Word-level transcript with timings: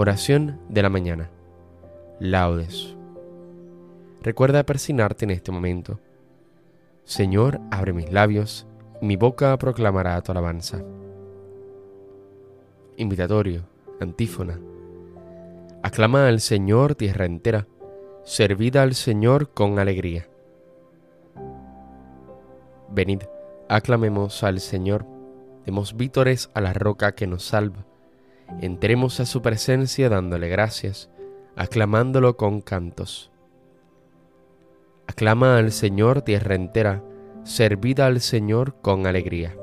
Oración 0.00 0.60
de 0.68 0.80
la 0.80 0.90
mañana. 0.90 1.28
Laudes. 2.20 2.94
Recuerda 4.22 4.62
persignarte 4.62 5.24
en 5.24 5.32
este 5.32 5.50
momento. 5.50 5.98
Señor, 7.02 7.58
abre 7.72 7.92
mis 7.92 8.12
labios, 8.12 8.64
y 9.02 9.06
mi 9.06 9.16
boca 9.16 9.58
proclamará 9.58 10.22
tu 10.22 10.30
alabanza. 10.30 10.84
Invitatorio, 12.96 13.64
antífona. 13.98 14.60
Aclama 15.82 16.28
al 16.28 16.38
Señor 16.38 16.94
tierra 16.94 17.24
entera, 17.24 17.66
servida 18.22 18.84
al 18.84 18.94
Señor 18.94 19.50
con 19.50 19.80
alegría. 19.80 20.28
Venid, 22.88 23.22
aclamemos 23.68 24.44
al 24.44 24.60
Señor, 24.60 25.04
demos 25.66 25.96
vítores 25.96 26.50
a 26.54 26.60
la 26.60 26.72
roca 26.72 27.16
que 27.16 27.26
nos 27.26 27.42
salva, 27.42 27.87
entremos 28.60 29.20
a 29.20 29.26
su 29.26 29.42
presencia 29.42 30.08
dándole 30.08 30.48
gracias, 30.48 31.10
aclamándolo 31.56 32.36
con 32.36 32.60
cantos. 32.60 33.30
Aclama 35.06 35.58
al 35.58 35.72
Señor 35.72 36.22
tierra 36.22 36.54
entera, 36.54 37.02
servida 37.44 38.06
al 38.06 38.20
Señor 38.20 38.76
con 38.80 39.06
alegría. 39.06 39.56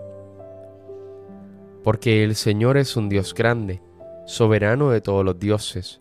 Porque 1.83 2.23
el 2.23 2.35
Señor 2.35 2.77
es 2.77 2.97
un 2.97 3.09
Dios 3.09 3.33
grande, 3.33 3.81
soberano 4.25 4.89
de 4.89 5.01
todos 5.01 5.23
los 5.23 5.39
dioses, 5.39 5.99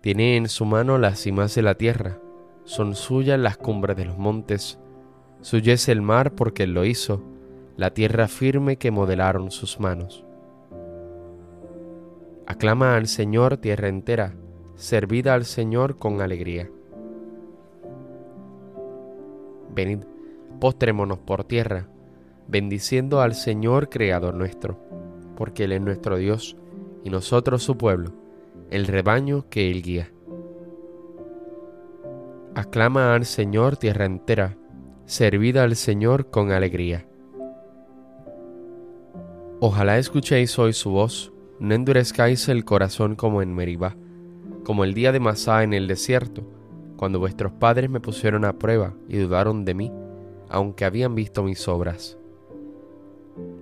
tiene 0.00 0.36
en 0.36 0.48
su 0.48 0.64
mano 0.64 0.98
las 0.98 1.18
cimas 1.18 1.54
de 1.54 1.62
la 1.62 1.74
tierra, 1.74 2.18
son 2.64 2.94
suyas 2.94 3.38
las 3.38 3.56
cumbres 3.56 3.96
de 3.96 4.04
los 4.04 4.18
montes, 4.18 4.78
suyo 5.40 5.72
es 5.72 5.88
el 5.88 6.02
mar 6.02 6.34
porque 6.34 6.64
él 6.64 6.74
lo 6.74 6.84
hizo, 6.84 7.22
la 7.76 7.90
tierra 7.90 8.28
firme 8.28 8.76
que 8.76 8.90
modelaron 8.90 9.50
sus 9.50 9.80
manos. 9.80 10.25
Aclama 12.46 12.94
al 12.94 13.08
Señor 13.08 13.56
tierra 13.56 13.88
entera, 13.88 14.34
servida 14.76 15.34
al 15.34 15.44
Señor 15.44 15.98
con 15.98 16.20
alegría. 16.20 16.70
Venid, 19.74 20.04
postrémonos 20.60 21.18
por 21.18 21.42
tierra, 21.42 21.88
bendiciendo 22.46 23.20
al 23.20 23.34
Señor 23.34 23.88
Creador 23.88 24.34
nuestro, 24.34 24.78
porque 25.36 25.64
Él 25.64 25.72
es 25.72 25.80
nuestro 25.80 26.18
Dios 26.18 26.56
y 27.02 27.10
nosotros 27.10 27.64
su 27.64 27.76
pueblo, 27.76 28.12
el 28.70 28.86
rebaño 28.86 29.48
que 29.50 29.70
Él 29.70 29.82
guía. 29.82 30.12
Aclama 32.54 33.14
al 33.14 33.26
Señor 33.26 33.76
tierra 33.76 34.04
entera, 34.04 34.56
servida 35.04 35.64
al 35.64 35.74
Señor 35.74 36.30
con 36.30 36.52
alegría. 36.52 37.06
Ojalá 39.58 39.98
escuchéis 39.98 40.58
hoy 40.58 40.72
su 40.72 40.90
voz, 40.90 41.32
no 41.58 41.74
endurezcáis 41.74 42.48
el 42.48 42.64
corazón 42.64 43.16
como 43.16 43.42
en 43.42 43.54
Meribá, 43.54 43.96
como 44.64 44.84
el 44.84 44.94
día 44.94 45.12
de 45.12 45.20
Masá 45.20 45.62
en 45.62 45.72
el 45.72 45.86
desierto, 45.86 46.42
cuando 46.96 47.18
vuestros 47.18 47.52
padres 47.52 47.90
me 47.90 48.00
pusieron 48.00 48.44
a 48.44 48.54
prueba 48.54 48.94
y 49.08 49.18
dudaron 49.18 49.64
de 49.64 49.74
mí, 49.74 49.92
aunque 50.48 50.84
habían 50.84 51.14
visto 51.14 51.42
mis 51.42 51.68
obras. 51.68 52.18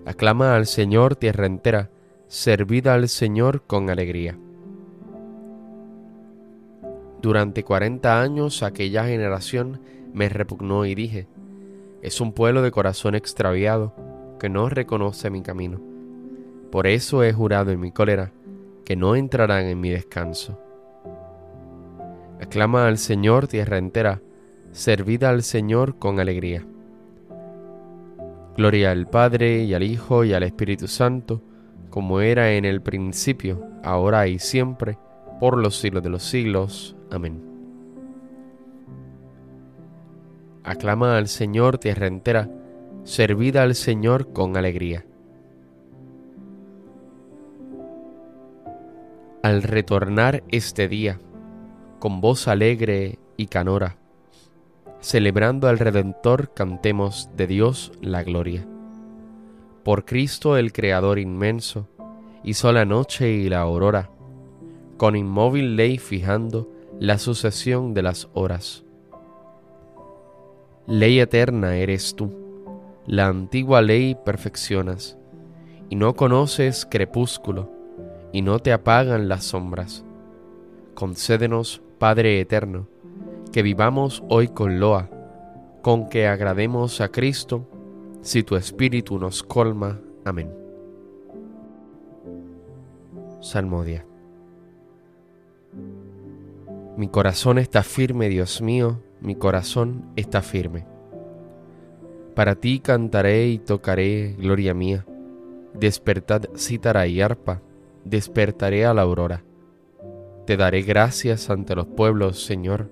Aclama 0.06 0.54
al 0.56 0.66
Señor 0.66 1.16
tierra 1.16 1.46
entera, 1.46 1.90
servida 2.28 2.94
al 2.94 3.08
Señor 3.08 3.62
con 3.66 3.90
alegría. 3.90 4.38
Durante 7.22 7.64
cuarenta 7.64 8.20
años 8.20 8.62
aquella 8.62 9.04
generación 9.06 9.80
me 10.12 10.28
repugnó 10.28 10.84
y 10.84 10.94
dije, 10.94 11.26
es 12.02 12.20
un 12.20 12.32
pueblo 12.32 12.60
de 12.60 12.70
corazón 12.70 13.14
extraviado 13.14 13.94
que 14.38 14.50
no 14.50 14.68
reconoce 14.68 15.30
mi 15.30 15.42
camino. 15.42 15.93
Por 16.74 16.88
eso 16.88 17.22
he 17.22 17.32
jurado 17.32 17.70
en 17.70 17.78
mi 17.78 17.92
cólera 17.92 18.32
que 18.84 18.96
no 18.96 19.14
entrarán 19.14 19.66
en 19.66 19.80
mi 19.80 19.90
descanso. 19.90 20.58
Aclama 22.40 22.88
al 22.88 22.98
Señor 22.98 23.46
tierra 23.46 23.78
entera, 23.78 24.20
servida 24.72 25.30
al 25.30 25.44
Señor 25.44 26.00
con 26.00 26.18
alegría. 26.18 26.66
Gloria 28.56 28.90
al 28.90 29.06
Padre 29.06 29.62
y 29.62 29.72
al 29.72 29.84
Hijo 29.84 30.24
y 30.24 30.32
al 30.32 30.42
Espíritu 30.42 30.88
Santo, 30.88 31.40
como 31.90 32.20
era 32.20 32.50
en 32.54 32.64
el 32.64 32.82
principio, 32.82 33.64
ahora 33.84 34.26
y 34.26 34.40
siempre, 34.40 34.98
por 35.38 35.56
los 35.56 35.78
siglos 35.78 36.02
de 36.02 36.10
los 36.10 36.24
siglos. 36.24 36.96
Amén. 37.12 37.40
Aclama 40.64 41.18
al 41.18 41.28
Señor 41.28 41.78
tierra 41.78 42.08
entera, 42.08 42.50
servida 43.04 43.62
al 43.62 43.76
Señor 43.76 44.32
con 44.32 44.56
alegría. 44.56 45.04
Al 49.44 49.62
retornar 49.62 50.42
este 50.48 50.88
día, 50.88 51.20
con 51.98 52.22
voz 52.22 52.48
alegre 52.48 53.18
y 53.36 53.48
canora, 53.48 53.98
celebrando 55.00 55.68
al 55.68 55.78
Redentor, 55.78 56.54
cantemos 56.54 57.28
de 57.36 57.46
Dios 57.46 57.92
la 58.00 58.22
gloria. 58.22 58.66
Por 59.82 60.06
Cristo 60.06 60.56
el 60.56 60.72
Creador 60.72 61.18
inmenso, 61.18 61.90
hizo 62.42 62.72
la 62.72 62.86
noche 62.86 63.32
y 63.32 63.50
la 63.50 63.60
aurora, 63.60 64.08
con 64.96 65.14
inmóvil 65.14 65.76
ley 65.76 65.98
fijando 65.98 66.72
la 66.98 67.18
sucesión 67.18 67.92
de 67.92 68.02
las 68.02 68.30
horas. 68.32 68.82
Ley 70.86 71.20
eterna 71.20 71.76
eres 71.76 72.16
tú, 72.16 72.32
la 73.06 73.26
antigua 73.26 73.82
ley 73.82 74.16
perfeccionas, 74.24 75.18
y 75.90 75.96
no 75.96 76.14
conoces 76.14 76.86
crepúsculo, 76.90 77.83
y 78.34 78.42
no 78.42 78.58
te 78.58 78.72
apagan 78.72 79.28
las 79.28 79.44
sombras. 79.44 80.04
Concédenos, 80.94 81.80
Padre 82.00 82.40
eterno, 82.40 82.88
que 83.52 83.62
vivamos 83.62 84.24
hoy 84.28 84.48
con 84.48 84.80
loa, 84.80 85.08
con 85.82 86.08
que 86.08 86.26
agrademos 86.26 87.00
a 87.00 87.10
Cristo, 87.10 87.68
si 88.22 88.42
tu 88.42 88.56
Espíritu 88.56 89.20
nos 89.20 89.44
colma. 89.44 90.00
Amén. 90.24 90.52
Salmodia. 93.40 94.04
Mi 96.96 97.06
corazón 97.06 97.58
está 97.58 97.84
firme, 97.84 98.28
Dios 98.28 98.60
mío, 98.60 99.00
mi 99.20 99.36
corazón 99.36 100.06
está 100.16 100.42
firme. 100.42 100.84
Para 102.34 102.56
ti 102.56 102.80
cantaré 102.80 103.46
y 103.46 103.58
tocaré, 103.58 104.34
gloria 104.36 104.74
mía. 104.74 105.06
Despertad 105.72 106.46
cítara 106.56 107.06
y 107.06 107.20
arpa, 107.20 107.62
despertaré 108.04 108.84
a 108.86 108.94
la 108.94 109.02
aurora. 109.02 109.44
Te 110.46 110.56
daré 110.56 110.82
gracias 110.82 111.50
ante 111.50 111.74
los 111.74 111.86
pueblos, 111.86 112.44
Señor. 112.44 112.90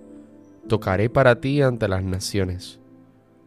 Tocaré 0.68 1.10
para 1.10 1.40
ti 1.40 1.60
ante 1.60 1.88
las 1.88 2.02
naciones. 2.02 2.80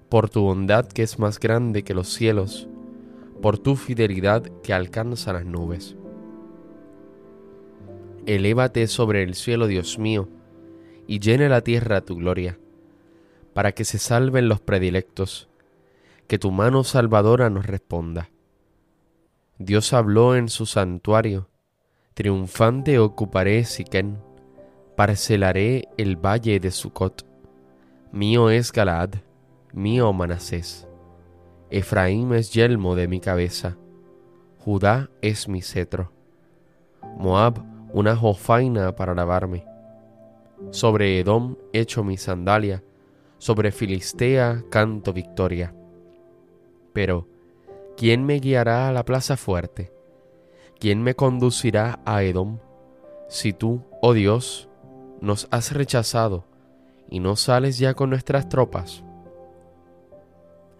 Por 0.09 0.29
tu 0.29 0.41
bondad 0.41 0.85
que 0.87 1.03
es 1.03 1.17
más 1.17 1.39
grande 1.39 1.83
que 1.83 1.95
los 1.95 2.09
cielos, 2.09 2.67
por 3.41 3.57
tu 3.57 3.75
fidelidad 3.75 4.43
que 4.61 4.73
alcanza 4.73 5.33
las 5.33 5.45
nubes. 5.45 5.95
Elévate 8.25 8.87
sobre 8.87 9.23
el 9.23 9.35
cielo, 9.35 9.67
Dios 9.67 9.99
mío, 9.99 10.29
y 11.07 11.19
llene 11.19 11.49
la 11.49 11.61
tierra 11.61 12.01
tu 12.01 12.15
gloria, 12.15 12.57
para 13.53 13.71
que 13.71 13.85
se 13.85 13.99
salven 13.99 14.49
los 14.49 14.61
predilectos, 14.61 15.49
que 16.27 16.39
tu 16.39 16.51
mano 16.51 16.83
salvadora 16.83 17.49
nos 17.49 17.65
responda. 17.65 18.29
Dios 19.57 19.93
habló 19.93 20.35
en 20.35 20.49
su 20.49 20.65
santuario, 20.65 21.47
triunfante 22.15 22.97
ocuparé 22.97 23.63
Siquén, 23.65 24.17
parcelaré 24.95 25.87
el 25.97 26.15
valle 26.15 26.59
de 26.59 26.71
Sucot. 26.71 27.27
Mío 28.11 28.49
es 28.49 28.71
Galaad, 28.71 29.15
mío 29.73 30.11
Manasés. 30.13 30.87
Efraín 31.69 32.33
es 32.33 32.51
yelmo 32.51 32.95
de 32.95 33.07
mi 33.07 33.19
cabeza, 33.19 33.77
Judá 34.59 35.09
es 35.21 35.47
mi 35.47 35.61
cetro, 35.61 36.11
Moab 37.17 37.61
una 37.93 38.15
jofaina 38.15 38.95
para 38.95 39.13
lavarme 39.13 39.65
sobre 40.71 41.19
Edom 41.19 41.55
echo 41.73 42.03
mi 42.03 42.17
sandalia, 42.17 42.83
sobre 43.37 43.71
Filistea 43.71 44.63
canto 44.69 45.13
victoria. 45.13 45.73
Pero, 46.93 47.27
¿quién 47.97 48.25
me 48.25 48.39
guiará 48.39 48.87
a 48.87 48.93
la 48.93 49.03
plaza 49.03 49.37
fuerte? 49.37 49.91
¿Quién 50.79 51.01
me 51.03 51.15
conducirá 51.15 51.99
a 52.05 52.23
Edom? 52.23 52.59
Si 53.29 53.53
tú, 53.53 53.81
oh 54.01 54.13
Dios, 54.13 54.69
nos 55.21 55.47
has 55.51 55.71
rechazado 55.71 56.45
y 57.09 57.19
no 57.19 57.35
sales 57.35 57.77
ya 57.77 57.93
con 57.93 58.09
nuestras 58.09 58.49
tropas. 58.49 59.03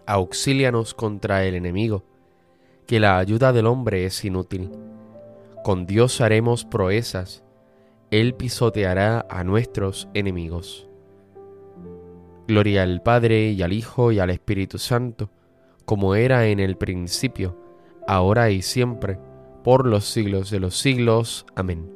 Auxílianos 0.06 0.94
contra 0.94 1.44
el 1.44 1.54
enemigo, 1.54 2.04
que 2.86 3.00
la 3.00 3.18
ayuda 3.18 3.52
del 3.52 3.66
hombre 3.66 4.04
es 4.04 4.24
inútil. 4.24 4.70
Con 5.64 5.86
Dios 5.86 6.20
haremos 6.20 6.64
proezas 6.64 7.42
él 8.10 8.34
pisoteará 8.34 9.26
a 9.28 9.42
nuestros 9.42 10.08
enemigos. 10.14 10.88
Gloria 12.46 12.84
al 12.84 13.02
Padre 13.02 13.50
y 13.50 13.62
al 13.62 13.72
Hijo 13.72 14.12
y 14.12 14.20
al 14.20 14.30
Espíritu 14.30 14.78
Santo, 14.78 15.30
como 15.84 16.14
era 16.14 16.46
en 16.46 16.60
el 16.60 16.76
principio, 16.76 17.58
ahora 18.06 18.50
y 18.50 18.62
siempre, 18.62 19.18
por 19.66 19.84
los 19.84 20.04
siglos 20.04 20.48
de 20.52 20.60
los 20.60 20.78
siglos. 20.78 21.44
Amén. 21.56 21.90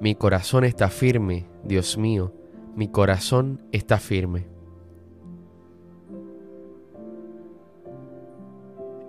Mi 0.00 0.14
corazón 0.14 0.62
está 0.62 0.90
firme, 0.90 1.48
Dios 1.64 1.98
mío, 1.98 2.32
mi 2.76 2.86
corazón 2.86 3.60
está 3.72 3.98
firme. 3.98 4.46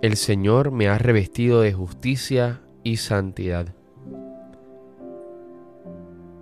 El 0.02 0.16
Señor 0.16 0.72
me 0.72 0.88
ha 0.88 0.98
revestido 0.98 1.60
de 1.60 1.74
justicia 1.74 2.62
y 2.82 2.96
santidad. 2.96 3.72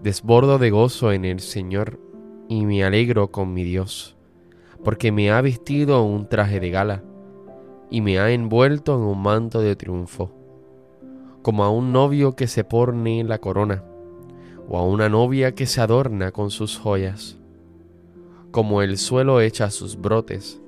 Desbordo 0.02 0.56
de 0.56 0.70
gozo 0.70 1.12
en 1.12 1.26
el 1.26 1.40
Señor 1.40 2.00
y 2.48 2.64
me 2.64 2.84
alegro 2.84 3.30
con 3.30 3.52
mi 3.52 3.64
Dios, 3.64 4.16
porque 4.82 5.12
me 5.12 5.30
ha 5.30 5.42
vestido 5.42 6.02
un 6.04 6.26
traje 6.26 6.58
de 6.58 6.70
gala 6.70 7.04
y 7.90 8.00
me 8.00 8.18
ha 8.18 8.30
envuelto 8.30 8.94
en 8.94 9.02
un 9.02 9.22
manto 9.22 9.60
de 9.60 9.76
triunfo, 9.76 10.30
como 11.42 11.64
a 11.64 11.70
un 11.70 11.92
novio 11.92 12.36
que 12.36 12.46
se 12.46 12.64
pone 12.64 13.24
la 13.24 13.38
corona, 13.38 13.84
o 14.68 14.78
a 14.78 14.86
una 14.86 15.08
novia 15.08 15.54
que 15.54 15.66
se 15.66 15.80
adorna 15.80 16.32
con 16.32 16.50
sus 16.50 16.78
joyas, 16.78 17.38
como 18.50 18.82
el 18.82 18.98
suelo 18.98 19.40
echa 19.40 19.70
sus 19.70 20.00
brotes, 20.00 20.60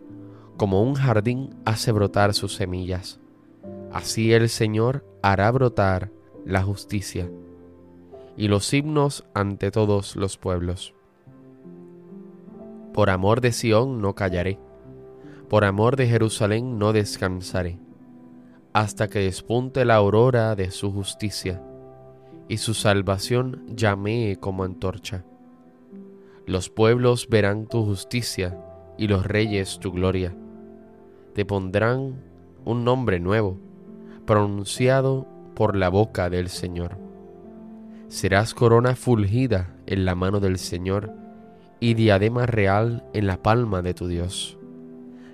como 0.57 0.83
un 0.83 0.95
jardín 0.95 1.55
hace 1.65 1.93
brotar 1.93 2.35
sus 2.35 2.55
semillas, 2.55 3.21
así 3.93 4.33
el 4.33 4.49
Señor 4.49 5.05
hará 5.23 5.51
brotar 5.51 6.11
la 6.45 6.63
justicia 6.63 7.31
y 8.37 8.49
los 8.49 8.73
himnos 8.73 9.25
ante 9.35 9.71
todos 9.71 10.17
los 10.17 10.39
pueblos. 10.39 10.95
Por 12.95 13.11
amor 13.11 13.41
de 13.41 13.53
Sión 13.53 14.01
no 14.01 14.15
callaré, 14.15 14.59
por 15.51 15.67
amor 15.67 15.97
de 15.97 16.07
Jerusalén 16.07 16.79
no 16.79 16.95
descansaré, 16.95 17.79
hasta 18.73 19.09
que 19.09 19.19
despunte 19.19 19.85
la 19.85 19.97
aurora 19.97 20.57
de 20.57 20.71
su 20.71 20.91
justicia, 20.91 21.63
y 22.49 22.57
su 22.57 22.73
salvación 22.73 23.63
llamee 23.69 24.37
como 24.37 24.65
antorcha. 24.65 25.25
Los 26.47 26.71
pueblos 26.71 27.29
verán 27.29 27.67
tu 27.67 27.85
justicia, 27.85 28.59
y 28.97 29.09
los 29.09 29.27
reyes 29.27 29.79
tu 29.79 29.93
gloria. 29.93 30.35
Te 31.35 31.45
pondrán 31.45 32.23
un 32.65 32.85
nombre 32.85 33.21
nuevo, 33.21 33.59
pronunciado 34.25 35.27
por 35.55 35.77
la 35.77 35.91
boca 35.91 36.31
del 36.31 36.49
Señor 36.49 37.11
Serás 38.11 38.55
corona 38.55 38.97
fulgida 38.97 39.77
en 39.87 40.05
la 40.05 40.17
mano 40.17 40.41
del 40.41 40.59
Señor 40.59 41.13
y 41.79 41.95
diadema 41.95 42.45
real 42.45 43.05
en 43.13 43.29
la 43.29 43.41
palma 43.41 43.83
de 43.83 43.95
tu 43.95 44.09
Dios. 44.09 44.60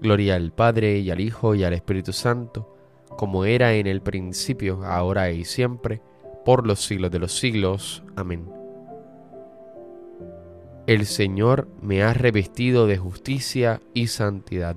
Gloria 0.00 0.36
al 0.36 0.52
Padre 0.52 0.98
y 0.98 1.10
al 1.10 1.20
Hijo 1.20 1.54
y 1.54 1.64
al 1.64 1.72
Espíritu 1.72 2.12
Santo, 2.12 2.76
como 3.16 3.44
era 3.44 3.74
en 3.74 3.86
el 3.86 4.02
principio, 4.02 4.84
ahora 4.84 5.30
y 5.30 5.44
siempre, 5.44 6.00
por 6.44 6.66
los 6.66 6.80
siglos 6.84 7.10
de 7.10 7.18
los 7.18 7.32
siglos. 7.38 8.02
Amén. 8.14 8.48
El 10.86 11.06
Señor 11.06 11.68
me 11.82 12.02
ha 12.02 12.14
revestido 12.14 12.86
de 12.86 12.96
justicia 12.96 13.80
y 13.94 14.06
santidad. 14.06 14.76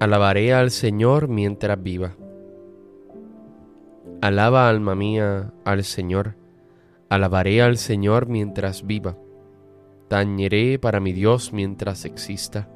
Alabaré 0.00 0.52
al 0.52 0.70
Señor 0.70 1.28
mientras 1.28 1.82
viva 1.82 2.14
Alaba 4.24 4.70
alma 4.70 4.94
mía 4.94 5.52
al 5.66 5.84
Señor, 5.84 6.34
alabaré 7.10 7.60
al 7.60 7.76
Señor 7.76 8.26
mientras 8.26 8.86
viva, 8.86 9.18
tañeré 10.14 10.78
para 10.78 11.00
mi 11.00 11.12
Dios 11.12 11.52
mientras 11.52 12.04
exista. 12.04 12.68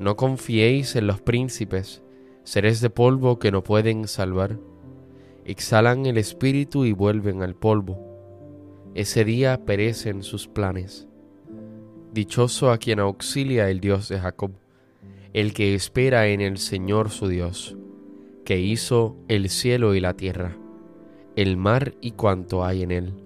No 0.00 0.16
confiéis 0.16 0.96
en 0.96 1.06
los 1.06 1.20
príncipes, 1.20 2.02
seres 2.42 2.80
de 2.80 2.90
polvo 2.90 3.38
que 3.38 3.52
no 3.52 3.62
pueden 3.62 4.08
salvar. 4.08 4.58
Exhalan 5.44 6.04
el 6.04 6.18
espíritu 6.18 6.84
y 6.84 6.90
vuelven 6.90 7.42
al 7.42 7.54
polvo. 7.54 7.96
Ese 8.96 9.24
día 9.24 9.64
perecen 9.64 10.24
sus 10.24 10.48
planes. 10.48 11.06
Dichoso 12.12 12.72
a 12.72 12.78
quien 12.78 12.98
auxilia 12.98 13.70
el 13.70 13.78
Dios 13.78 14.08
de 14.08 14.18
Jacob, 14.18 14.50
el 15.32 15.54
que 15.54 15.76
espera 15.76 16.26
en 16.26 16.40
el 16.40 16.58
Señor 16.58 17.10
su 17.10 17.28
Dios 17.28 17.76
que 18.44 18.58
hizo 18.58 19.16
el 19.28 19.48
cielo 19.48 19.94
y 19.94 20.00
la 20.00 20.14
tierra, 20.14 20.56
el 21.36 21.56
mar 21.56 21.94
y 22.00 22.10
cuanto 22.12 22.64
hay 22.64 22.82
en 22.82 22.90
él, 22.90 23.25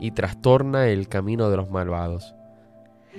y 0.00 0.12
trastorna 0.12 0.88
el 0.88 1.08
camino 1.08 1.50
de 1.50 1.56
los 1.56 1.70
malvados. 1.70 2.34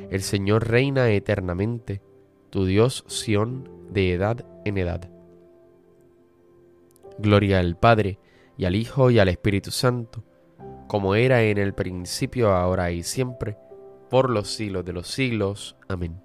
El 0.09 0.21
Señor 0.21 0.67
reina 0.67 1.09
eternamente, 1.09 2.01
tu 2.49 2.65
Dios 2.65 3.03
Sión 3.07 3.69
de 3.91 4.13
edad 4.13 4.45
en 4.65 4.77
edad. 4.77 5.09
Gloria 7.19 7.59
al 7.59 7.77
Padre, 7.77 8.19
y 8.57 8.65
al 8.65 8.75
Hijo, 8.75 9.11
y 9.11 9.19
al 9.19 9.29
Espíritu 9.29 9.71
Santo, 9.71 10.23
como 10.87 11.15
era 11.15 11.43
en 11.43 11.57
el 11.57 11.73
principio, 11.73 12.51
ahora 12.51 12.91
y 12.91 13.03
siempre, 13.03 13.57
por 14.09 14.29
los 14.29 14.49
siglos 14.49 14.83
de 14.83 14.93
los 14.93 15.07
siglos. 15.07 15.77
Amén. 15.87 16.21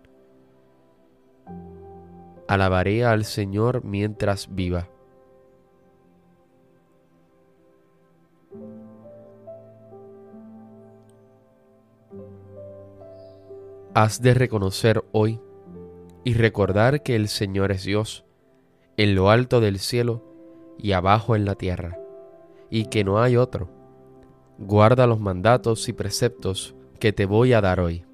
Alabaré 2.49 3.05
al 3.05 3.25
Señor 3.25 3.85
mientras 3.85 4.55
viva 4.55 4.89
Has 13.99 14.21
de 14.21 14.35
reconocer 14.35 15.07
hoy 15.13 15.41
y 16.23 16.35
recordar 16.35 17.03
que 17.03 17.17
el 17.17 17.29
Señor 17.29 17.73
es 17.73 17.83
Dios, 17.83 18.27
en 18.99 19.15
lo 19.15 19.31
alto 19.31 19.59
del 19.63 19.79
cielo 19.79 20.23
y 20.77 20.93
abajo 20.93 21.35
en 21.35 21.47
la 21.47 21.55
tierra, 21.55 21.99
y 22.69 22.91
que 22.91 23.05
no 23.05 23.23
hay 23.23 23.39
otro. 23.39 23.71
Guarda 24.59 25.07
los 25.07 25.19
mandatos 25.19 25.89
y 25.89 25.95
preceptos 25.95 26.75
que 27.01 27.15
te 27.15 27.25
voy 27.25 27.55
a 27.55 27.63
dar 27.63 27.81
hoy. 27.81 28.05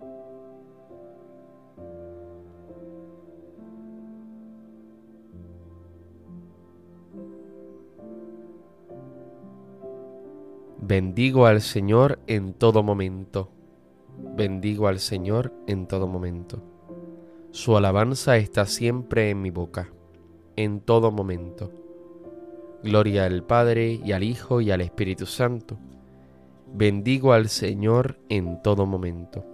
Bendigo 10.80 11.46
al 11.46 11.60
Señor 11.60 12.20
en 12.28 12.54
todo 12.54 12.84
momento 12.84 13.50
Bendigo 14.34 14.88
al 14.88 14.98
Señor 14.98 15.52
en 15.66 15.86
todo 15.86 16.06
momento. 16.06 16.62
Su 17.50 17.76
alabanza 17.76 18.38
está 18.38 18.64
siempre 18.64 19.28
en 19.28 19.42
mi 19.42 19.50
boca, 19.50 19.92
en 20.56 20.80
todo 20.80 21.10
momento. 21.10 21.70
Gloria 22.82 23.26
al 23.26 23.44
Padre 23.44 24.00
y 24.02 24.12
al 24.12 24.22
Hijo 24.22 24.62
y 24.62 24.70
al 24.70 24.80
Espíritu 24.80 25.26
Santo. 25.26 25.76
Bendigo 26.72 27.34
al 27.34 27.50
Señor 27.50 28.18
en 28.30 28.62
todo 28.62 28.86
momento. 28.86 29.44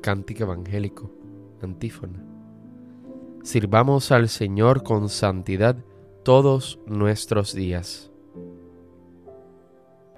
Cántico 0.00 0.44
Evangélico, 0.44 1.10
antífona. 1.60 2.24
Sirvamos 3.42 4.10
al 4.12 4.30
Señor 4.30 4.82
con 4.82 5.10
santidad 5.10 5.76
todos 6.22 6.78
nuestros 6.86 7.52
días. 7.54 8.13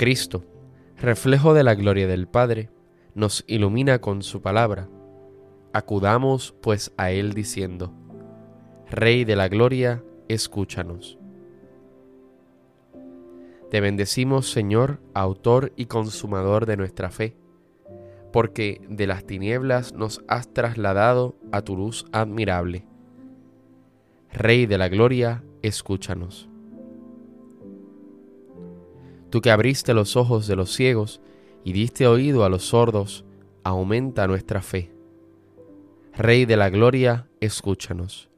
Cristo, 0.00 0.46
reflejo 0.96 1.52
de 1.52 1.62
la 1.62 1.74
gloria 1.74 2.06
del 2.06 2.26
Padre, 2.26 2.70
nos 3.14 3.44
ilumina 3.46 4.00
con 4.00 4.22
su 4.22 4.40
palabra. 4.40 4.88
Acudamos 5.74 6.54
pues 6.62 6.90
a 6.96 7.10
Él 7.10 7.34
diciendo, 7.34 7.92
Rey 8.88 9.26
de 9.26 9.36
la 9.36 9.48
Gloria, 9.48 10.02
escúchanos. 10.26 11.18
Te 13.70 13.82
bendecimos, 13.82 14.50
Señor, 14.50 15.02
autor 15.12 15.74
y 15.76 15.84
consumador 15.84 16.64
de 16.64 16.78
nuestra 16.78 17.10
fe, 17.10 17.36
porque 18.32 18.80
de 18.88 19.06
las 19.06 19.26
tinieblas 19.26 19.92
nos 19.92 20.24
has 20.28 20.50
trasladado 20.50 21.36
a 21.52 21.60
tu 21.60 21.76
luz 21.76 22.06
admirable. 22.10 22.86
Rey 24.32 24.64
de 24.64 24.78
la 24.78 24.88
Gloria, 24.88 25.44
escúchanos. 25.60 26.49
Tú 29.30 29.40
que 29.40 29.50
abriste 29.50 29.94
los 29.94 30.16
ojos 30.16 30.46
de 30.46 30.56
los 30.56 30.72
ciegos 30.72 31.20
y 31.64 31.72
diste 31.72 32.06
oído 32.06 32.44
a 32.44 32.48
los 32.48 32.64
sordos, 32.64 33.24
aumenta 33.62 34.26
nuestra 34.26 34.60
fe. 34.60 34.92
Rey 36.12 36.44
de 36.44 36.56
la 36.56 36.68
Gloria, 36.68 37.28
escúchanos. 37.40 38.28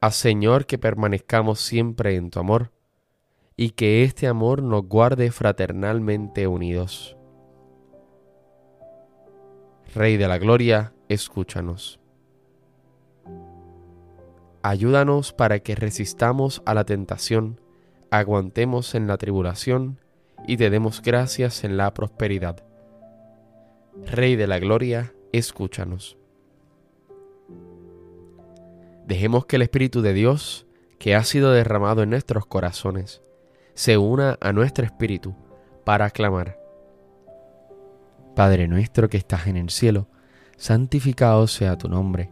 Haz 0.00 0.16
Señor 0.16 0.64
que 0.64 0.78
permanezcamos 0.78 1.60
siempre 1.60 2.16
en 2.16 2.30
tu 2.30 2.40
amor 2.40 2.72
y 3.54 3.72
que 3.72 4.02
este 4.04 4.26
amor 4.26 4.62
nos 4.62 4.86
guarde 4.86 5.30
fraternalmente 5.30 6.46
unidos. 6.46 7.18
Rey 9.94 10.16
de 10.16 10.26
la 10.26 10.38
Gloria, 10.38 10.94
escúchanos. 11.08 12.00
Ayúdanos 14.62 15.34
para 15.34 15.58
que 15.58 15.74
resistamos 15.74 16.62
a 16.64 16.72
la 16.72 16.84
tentación, 16.84 17.59
aguantemos 18.10 18.94
en 18.94 19.06
la 19.06 19.16
tribulación 19.16 19.98
y 20.46 20.56
te 20.56 20.70
demos 20.70 21.02
gracias 21.02 21.64
en 21.64 21.76
la 21.76 21.94
prosperidad. 21.94 22.62
Rey 24.06 24.36
de 24.36 24.46
la 24.46 24.58
Gloria, 24.58 25.12
escúchanos. 25.32 26.16
Dejemos 29.06 29.46
que 29.46 29.56
el 29.56 29.62
Espíritu 29.62 30.02
de 30.02 30.12
Dios, 30.12 30.66
que 30.98 31.14
ha 31.14 31.24
sido 31.24 31.52
derramado 31.52 32.02
en 32.02 32.10
nuestros 32.10 32.46
corazones, 32.46 33.22
se 33.74 33.96
una 33.96 34.38
a 34.40 34.52
nuestro 34.52 34.84
espíritu 34.84 35.34
para 35.84 36.06
aclamar. 36.06 36.58
Padre 38.36 38.68
nuestro 38.68 39.08
que 39.08 39.16
estás 39.16 39.46
en 39.46 39.56
el 39.56 39.70
cielo, 39.70 40.08
santificado 40.56 41.46
sea 41.46 41.76
tu 41.78 41.88
nombre, 41.88 42.30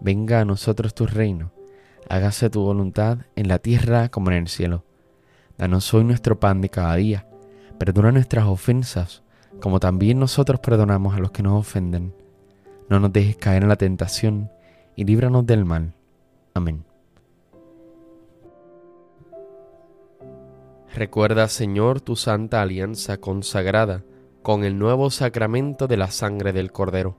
venga 0.00 0.40
a 0.40 0.44
nosotros 0.44 0.94
tu 0.94 1.06
reino, 1.06 1.52
hágase 2.08 2.50
tu 2.50 2.62
voluntad 2.62 3.18
en 3.36 3.48
la 3.48 3.58
tierra 3.58 4.08
como 4.08 4.30
en 4.30 4.38
el 4.38 4.48
cielo. 4.48 4.84
Danos 5.58 5.92
hoy 5.94 6.04
nuestro 6.04 6.38
pan 6.38 6.60
de 6.60 6.68
cada 6.68 6.94
día, 6.96 7.26
perdona 7.78 8.12
nuestras 8.12 8.44
ofensas, 8.44 9.22
como 9.60 9.80
también 9.80 10.18
nosotros 10.18 10.60
perdonamos 10.60 11.14
a 11.14 11.18
los 11.18 11.30
que 11.30 11.42
nos 11.42 11.58
ofenden. 11.58 12.14
No 12.90 13.00
nos 13.00 13.12
dejes 13.12 13.36
caer 13.36 13.62
en 13.62 13.68
la 13.70 13.76
tentación, 13.76 14.50
y 14.94 15.04
líbranos 15.04 15.46
del 15.46 15.64
mal. 15.64 15.94
Amén. 16.54 16.84
Recuerda, 20.94 21.48
Señor, 21.48 22.00
tu 22.00 22.16
santa 22.16 22.62
alianza 22.62 23.18
consagrada 23.18 24.02
con 24.42 24.64
el 24.64 24.78
nuevo 24.78 25.10
sacramento 25.10 25.86
de 25.86 25.96
la 25.96 26.10
sangre 26.10 26.52
del 26.52 26.72
Cordero, 26.72 27.16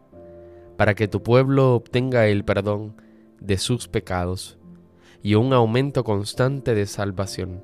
para 0.78 0.96
que 0.96 1.08
tu 1.08 1.22
pueblo 1.24 1.76
obtenga 1.76 2.28
el 2.28 2.46
perdón 2.46 2.96
de 3.40 3.58
sus 3.58 3.88
pecados 3.88 4.58
y 5.22 5.36
un 5.36 5.54
aumento 5.54 6.04
constante 6.04 6.74
de 6.74 6.86
salvación. 6.86 7.64